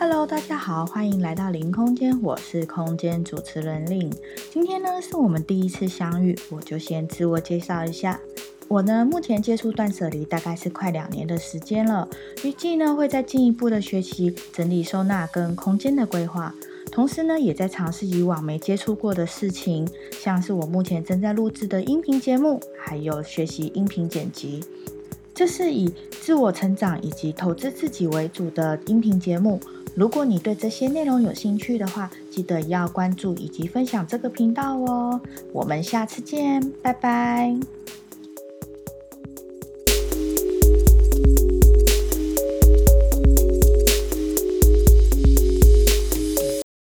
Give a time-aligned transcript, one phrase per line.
[0.00, 4.08] Hello，大家好，欢迎来到零空间，我是空间主持人令。
[4.48, 8.20] 今天呢是我们第一次相遇，我就先自我介绍一下。
[8.68, 12.08] 我呢目前接触断舍离大概是快两年的时间了，
[12.44, 16.54] 预计呢会再进一步的学习整理收纳跟空间的规划，
[16.92, 24.62] 同时呢也在尝试以往没接触过的事情，像是我目前正在录制的音频节目，还有学习音频剪辑。
[25.34, 29.60] 这是以自我成长以及投资自己为主的音频节目。
[29.98, 35.20] 如果你对这些内容有兴趣的话，记得要关注以及分享这个频道哦。
[35.52, 37.58] 我们下次见，拜拜。